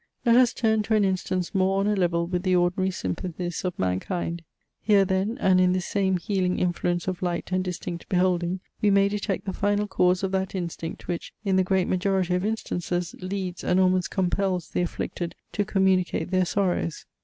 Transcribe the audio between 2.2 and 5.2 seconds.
with the ordinary sympathies of mankind. Here